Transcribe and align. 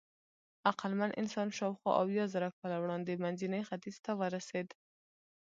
عقلمن 0.69 1.11
انسان 1.21 1.47
شاوخوا 1.57 1.91
اویازره 2.01 2.49
کاله 2.57 2.77
وړاندې 2.79 3.21
منځني 3.23 3.61
ختیځ 3.67 3.95
ته 4.05 4.11
ورسېد. 4.19 4.67